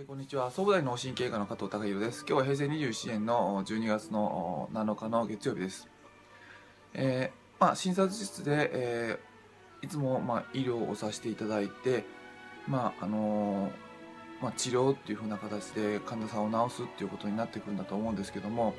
[0.00, 0.50] えーこんにちは。
[0.50, 2.24] 総武大脳神経科の加藤孝弘です。
[2.26, 5.88] 今日は平成27年の12月の7日の月曜日です。
[6.94, 12.04] えーまあ診察室で、えーいつも、まあ、医療をさせていただいて
[12.66, 13.70] まああのー
[14.42, 18.72] まあ、治療っていう風な形で患者さんを治すっていうことになってくるんだと思うんですけども。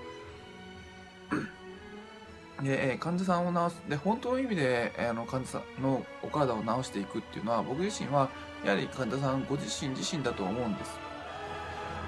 [2.63, 8.31] で、えー患者さんを治すで本当の意味で、あの患者さんのお体を治していくっていうのは僕自身は
[8.65, 11.10] やはり患者さんご自身自身だと思うんです。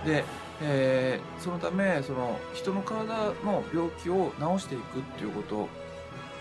[0.06, 0.24] で、
[0.62, 5.68] えーそのためその人の体の病気を治していくっていうこと、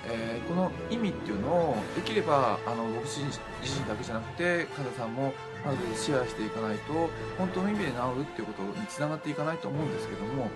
[0.06, 5.32] えーこの意味っていうのをできればあの僕自身だけじゃなくて患者さんも
[5.64, 6.92] ある程度シェアしていかないと
[7.38, 10.48] 本当の意味で治るっていうことにつながっていかないと思うんですけども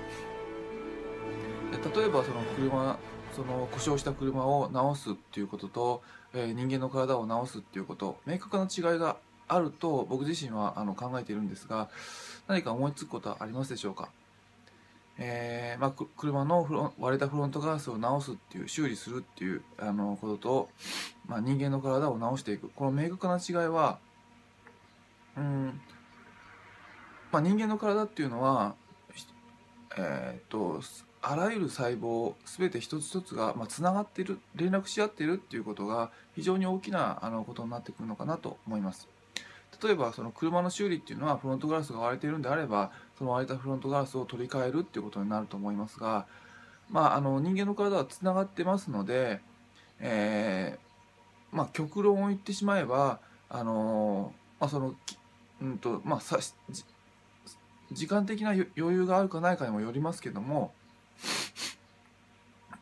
[1.73, 2.98] 例えばその車
[3.34, 6.02] その故障した車を直すっていうことと、
[6.34, 9.17] えー人間の体を治すっていうこと明確な違いが
[9.48, 11.89] あると僕自身はあの考えているんですが
[12.48, 14.11] 何か思いつくことはありますでしょうか、
[15.19, 20.69] えーまあ、車のフロ割れたフロントガラスを直すっていう修理するっていうあのことと、
[21.27, 22.70] まあ、人間の体を治していく。
[22.74, 23.98] この明確な違いは
[25.36, 25.80] うん、
[27.30, 28.74] まあ、人間の体っていうのは
[29.98, 30.83] えーっと
[31.28, 39.08] あらゆる細胞全て一つ一つがまあつながっている連絡し合っているっていうことが非常に大きなあのことになってくるのかなと思います。
[39.82, 46.27] 例えばその車の修理っていうのはフロントガラスが割れているんであればその割れたフロントガラスを取り替えるっていうことになると思いますが、
[46.91, 49.41] まあ、あの人間の体はつながってますので、
[50.00, 54.94] えーまあ、極論を言ってしまえばあの、まあその
[55.62, 56.84] うんとまあ、さじ
[57.92, 60.72] 時間的な余裕があるかないかにもよりますけども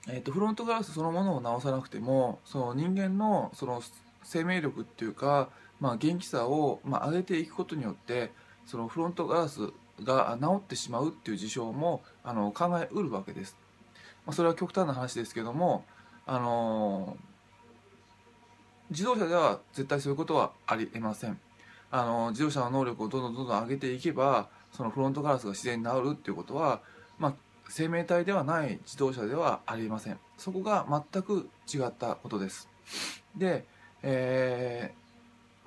[0.08, 3.82] えー、とフロントガラスそのものを直さなくてもその人間のその
[4.22, 8.32] 生命力っていうか、まあ、元気さを、まあ、上げていくことによって
[8.66, 9.70] そのフロントガラス
[10.02, 13.56] が治ってしまうっていう事象もあの考えうるわけです。
[14.26, 15.84] まあ、それは極端な話ですけども、
[16.26, 17.16] あの
[18.90, 21.38] 自動車では絶対そういうことはありえません。
[21.90, 26.80] あの自動車の能力をどんどんどんどん上げていけばそのフロントガラスが自然に治るっていうことは、
[27.20, 27.34] まあ、
[27.68, 32.68] 生命体ではない自動車ではありえませんそこが全く違ったことです
[33.36, 33.64] で、
[34.02, 35.03] えー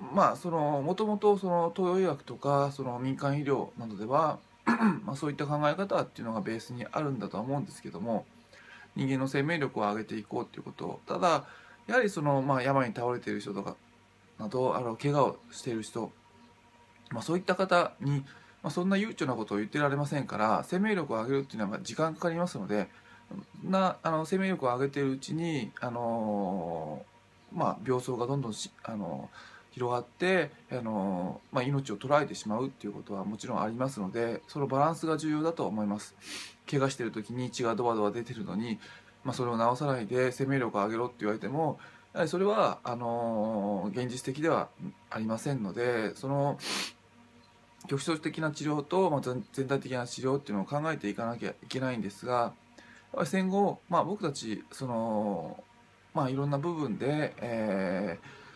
[0.00, 4.38] まあそのもともとその東洋医学とかその民間医療などでは
[5.04, 8.24] まあそういった考え方っていうのがベースにあるんだとは思うんですけども
[8.96, 11.00] 人間の生命力を上げていこうっていうこと。
[11.06, 11.44] ただ
[11.86, 13.74] やはりその、まあ、病に倒れている人とか
[14.38, 16.12] などあの怪我をしている人、
[17.10, 18.24] まあ、そういった方に
[18.62, 22.88] まあ、そんな悠長なことを言ってられませんから生命力を上げるっていうのは時間かかりますので
[23.62, 27.04] なあの生命力を上げているうちに、あの
[27.54, 29.28] まあ、病巣がどんどんし、あの
[29.78, 36.16] 広がって、あのまあ、命を取られてしまうっていうことはもちろんありますのでそのバランスが重要だと思います。
[36.68, 38.78] 怪我してる時に血がドバドバ出てるのに、
[39.24, 41.78] まあ、それを治さないで生命力を上げろって言われても
[42.12, 44.68] やはりそれはあの現実的では
[45.10, 46.58] ありませんのでその
[47.86, 52.52] 局所的な治療と、まあ、全体的な治療っていうのを考えていかなきゃいけないんですが
[53.24, 55.62] 戦後、まあ、僕たちその、
[56.12, 58.47] まあ、いろんな部分で、えー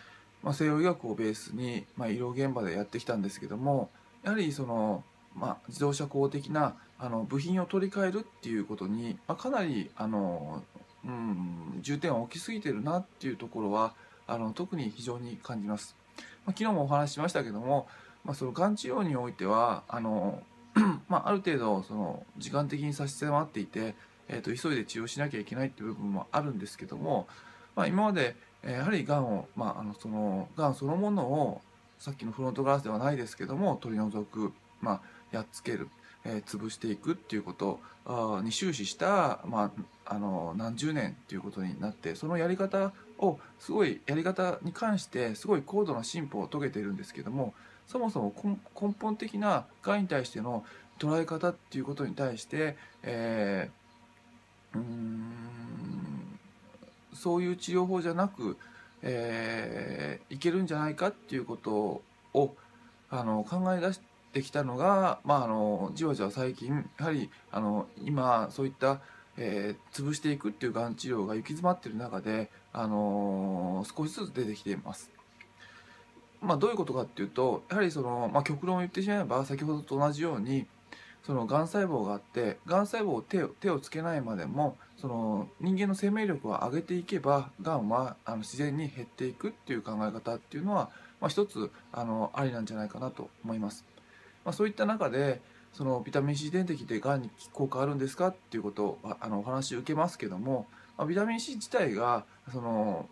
[0.43, 3.91] まあ、西洋医学をベースに、まあ、医療現場でやってきたんですけども
[4.25, 5.05] やはりその、
[5.35, 10.63] まあ、自動車工的なあの部品を取り替えるっていうことに、まあ、かなりあの、
[11.05, 13.95] うん、重点を置きすぎてるなっていうところは
[14.27, 15.97] あの特に非常に感じます。
[16.47, 17.87] まあ、昨日もお話ししましたけども
[18.25, 20.43] まあ、そのがん治療においてはあの、
[21.09, 23.95] まあ、ある程度その時間的に差し迫っていて、
[24.29, 27.27] えー、と急いで治療しなきゃいけないっていう部分もあるんですけども、
[27.75, 31.61] まあ、今まで、やはりがんを、まあ、あのそのがんそのものを
[31.99, 35.01] さっきのフロントガラスではないですけども取り除く、まあ、
[35.31, 35.89] やっつける、
[36.25, 37.81] えー潰していくっていうこと
[38.43, 39.73] に終始した、ま
[40.07, 47.55] あ、あの何十年っていうことになってそのやり方をすごいやり方に関してすごい高度な進歩を遂げているんですけども
[47.87, 48.33] そもそも
[48.81, 50.65] 根本的ながんに対しての
[50.99, 53.83] 捉え方っていうことに対して、えー
[54.75, 55.52] うん
[57.23, 58.57] そういう治療法じゃなく、
[59.03, 62.03] えーいけるんじゃないかっていうこと
[62.35, 62.57] を
[63.11, 64.01] あの考え出し
[64.33, 69.01] てきたのが、まあ、あのじわじわ最近やはりあの今そういった、
[69.37, 75.11] えー潰していくっていうがん治療が行き詰まってる中で、あの少しずつ出てきています。
[76.41, 80.67] まあ、どういうことかっていうとやはりその、まあ、極論を言ってしまえば先ほどと同じように
[81.25, 90.91] そのがん細胞があってがん細胞を手を手をつけないまでもその人間の生命力を上げていけばがんはあの自然に減っていくっていう考え方っていうのは、
[91.21, 93.85] まあ、一つあのありなんじゃないかなと思います。
[94.45, 95.41] まあ、そういった中で
[95.73, 103.09] そのビタミン C 点滴でがんに効果あるんですかっていうことをあのお話受けますけども、まあ、ビタミン C 自体がその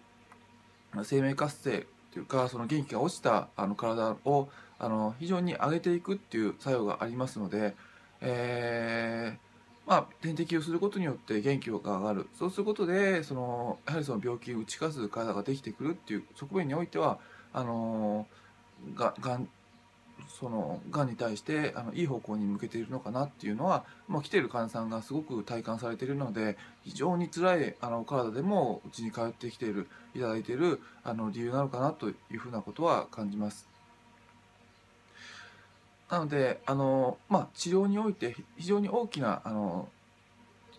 [1.02, 4.48] 生命活性というかその元気が落ちたあの体を
[4.78, 7.74] あの非常に上げていくっていう作用がありますので、
[8.20, 9.49] えー、
[9.90, 17.18] まあ、点滴をすることによって元気が上がるそうすることでそのやはりその病気を打ち勝つ体ができてくるっていう側面においては
[17.52, 18.28] あの
[18.94, 19.48] ががん
[20.28, 33.69] そのがんに対してあのいい方向に向けているのかなっていうのは、まあ、来てる患者さんがすごく体感されているので非常に辛いあの体でもうちに通ってきているいただいているあの理由なのかなというふうなことは感じます。
[36.10, 39.88] なのであの、まあ、治療において非常に大きなあの、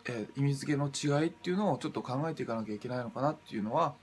[0.05, 3.93] えー、意味付けの違いっていうのをちょっと考えていかなきゃいけないのかなっていうのは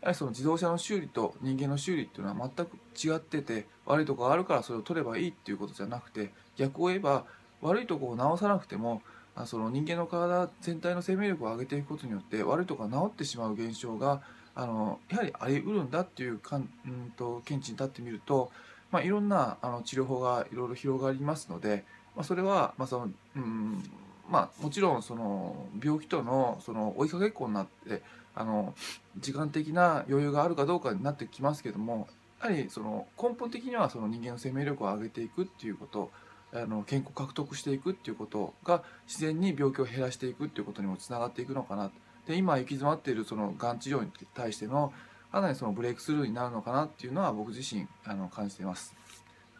[0.00, 7.24] やはりその自動車の修理と人間の修理っていうのは全く違ってて悪いとこがあるからそれを取ればいいっていうことじゃなくて逆を言えば
[7.60, 9.02] 悪いとこを直さなくても
[9.46, 14.20] その人間の体全体の生命力を上げていくことによって悪いとこが治ってしまう現象が
[14.54, 18.50] あのやはりあり得るんだっていうかんうんと見地に立ってみると、
[18.92, 21.84] まあ、いろんなあの治療法がいろいろ広がりますので、
[22.14, 23.82] まあ、それは、まあそのうん
[24.30, 28.02] まあ、もちろんその病気とのその追いかけっこになって
[28.34, 28.72] あの
[29.18, 32.08] 時間的な余裕があるかどうかになってきますけども
[32.40, 36.10] やはりその根本的にはその人間の生命力を上げていくっていうこと
[36.54, 41.90] あの健康を獲得していくっていうことが自然に病気を減らしていくっていうことにもつながっていくのかな
[42.26, 44.92] で今行き詰まっているそのがん治療に対しての
[45.32, 48.94] かなりそのブレイクスルーになるのかなっていうのは僕自身あの感じています。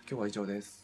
[0.07, 0.82] 今日は以上です。